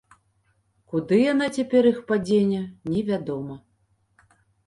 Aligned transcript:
Куды 0.93 1.17
яна 1.33 1.49
цяпер 1.57 1.83
іх 1.91 1.99
падзене, 2.11 2.61
невядома. 2.93 3.55